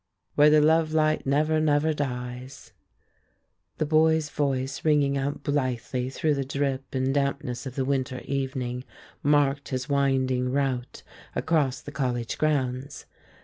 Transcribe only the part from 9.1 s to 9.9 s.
marked his